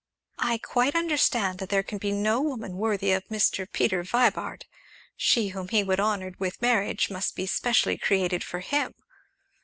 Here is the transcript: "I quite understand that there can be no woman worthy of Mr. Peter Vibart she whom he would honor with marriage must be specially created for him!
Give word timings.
"I 0.39 0.57
quite 0.57 0.95
understand 0.95 1.59
that 1.59 1.69
there 1.69 1.83
can 1.83 1.99
be 1.99 2.11
no 2.11 2.41
woman 2.41 2.77
worthy 2.77 3.11
of 3.11 3.27
Mr. 3.27 3.71
Peter 3.71 4.01
Vibart 4.01 4.65
she 5.15 5.49
whom 5.49 5.67
he 5.67 5.83
would 5.83 5.99
honor 5.99 6.33
with 6.39 6.59
marriage 6.59 7.11
must 7.11 7.35
be 7.35 7.45
specially 7.45 7.99
created 7.99 8.43
for 8.43 8.61
him! 8.61 8.95